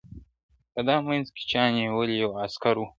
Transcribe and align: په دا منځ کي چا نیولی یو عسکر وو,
په 0.73 0.81
دا 0.87 0.95
منځ 1.07 1.25
کي 1.35 1.43
چا 1.51 1.63
نیولی 1.75 2.15
یو 2.23 2.31
عسکر 2.45 2.75
وو, 2.77 2.85